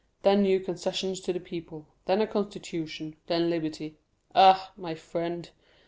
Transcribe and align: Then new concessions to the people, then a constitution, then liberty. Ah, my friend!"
Then 0.23 0.41
new 0.41 0.59
concessions 0.59 1.19
to 1.19 1.31
the 1.31 1.39
people, 1.39 1.85
then 2.07 2.21
a 2.21 2.25
constitution, 2.25 3.17
then 3.27 3.51
liberty. 3.51 3.97
Ah, 4.33 4.71
my 4.75 4.95
friend!" 4.95 5.51